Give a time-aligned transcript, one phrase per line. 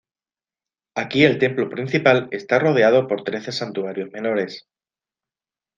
[0.95, 4.65] Aquí el templo principal, está rodeado por trece santuarios menores.